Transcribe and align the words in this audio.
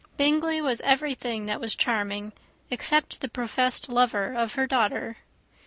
Bingley 0.17 0.59
was 0.61 0.81
everything 0.81 1.45
that 1.45 1.61
was 1.61 1.75
charming, 1.75 2.33
except 2.71 3.21
the 3.21 3.29
professed 3.29 3.87
lover 3.87 4.33
of 4.35 4.55
her 4.55 4.65
daughter. 4.65 5.17